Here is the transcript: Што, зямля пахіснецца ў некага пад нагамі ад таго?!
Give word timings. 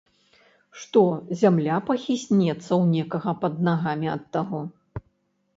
Што, 0.83 1.01
зямля 1.41 1.75
пахіснецца 1.89 2.63
ў 2.63 2.79
некага 2.95 3.31
пад 3.45 3.53
нагамі 3.69 4.07
ад 4.15 4.23
таго?! 4.39 4.65